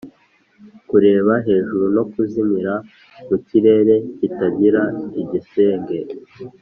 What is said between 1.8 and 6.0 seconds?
no kuzimira mu kirere kitagira igisenge,